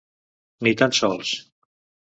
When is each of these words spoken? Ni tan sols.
Ni 0.67 0.73
tan 0.81 0.97
sols. 1.01 1.37